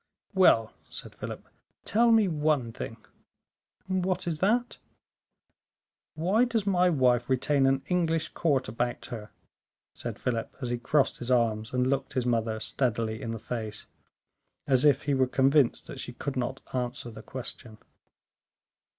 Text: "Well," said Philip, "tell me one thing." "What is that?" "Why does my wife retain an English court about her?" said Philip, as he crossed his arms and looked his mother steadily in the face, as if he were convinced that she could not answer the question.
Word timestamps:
"Well," 0.33 0.73
said 0.89 1.13
Philip, 1.13 1.47
"tell 1.85 2.09
me 2.11 2.27
one 2.27 2.71
thing." 2.73 2.97
"What 3.85 4.25
is 4.25 4.39
that?" 4.39 4.79
"Why 6.15 6.43
does 6.43 6.65
my 6.65 6.89
wife 6.89 7.29
retain 7.29 7.67
an 7.67 7.83
English 7.87 8.29
court 8.29 8.67
about 8.67 9.05
her?" 9.13 9.29
said 9.93 10.17
Philip, 10.17 10.55
as 10.59 10.71
he 10.71 10.79
crossed 10.79 11.19
his 11.19 11.29
arms 11.29 11.71
and 11.71 11.85
looked 11.85 12.13
his 12.13 12.25
mother 12.25 12.59
steadily 12.59 13.21
in 13.21 13.29
the 13.29 13.37
face, 13.37 13.85
as 14.65 14.85
if 14.85 15.03
he 15.03 15.13
were 15.13 15.27
convinced 15.27 15.85
that 15.85 15.99
she 15.99 16.13
could 16.13 16.35
not 16.35 16.61
answer 16.73 17.11
the 17.11 17.21
question. 17.21 17.77